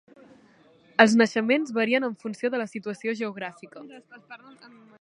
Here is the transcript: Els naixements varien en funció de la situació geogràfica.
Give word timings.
Els 1.03 1.13
naixements 1.21 1.75
varien 1.75 2.07
en 2.09 2.15
funció 2.25 2.51
de 2.55 2.61
la 2.63 2.67
situació 2.73 3.15
geogràfica. 3.21 3.85